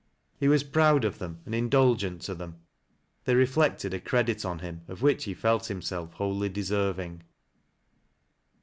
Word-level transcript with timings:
He 0.39 0.47
was 0.47 0.63
proud 0.63 1.05
of 1.05 1.19
them 1.19 1.41
and 1.45 1.53
indulgent 1.53 2.23
to 2.23 2.33
them 2.33 2.55
They 3.25 3.35
reflected 3.35 3.93
a 3.93 3.99
credit 3.99 4.43
on 4.43 4.57
him 4.57 4.81
of 4.87 5.03
which 5.03 5.25
he 5.25 5.35
felt 5.35 5.65
himseH 5.65 6.13
wholly 6.13 6.49
deserving. 6.49 7.21